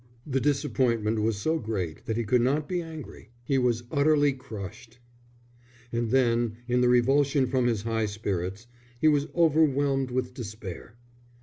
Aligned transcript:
The 0.25 0.41
disappointment 0.41 1.19
was 1.21 1.37
so 1.37 1.59
great 1.59 2.05
that 2.07 2.17
he 2.17 2.23
could 2.23 2.41
not 2.41 2.67
be 2.67 2.81
angry. 2.81 3.29
He 3.43 3.59
was 3.59 3.83
utterly 3.91 4.33
crushed. 4.33 4.97
And 5.91 6.09
then, 6.09 6.57
in 6.67 6.81
the 6.81 6.89
revulsion 6.89 7.45
from 7.45 7.67
his 7.67 7.83
high 7.83 8.07
spirits, 8.07 8.65
he 8.99 9.07
was 9.07 9.27
overwhelmed 9.35 10.09
with 10.09 10.33
despair. 10.33 10.95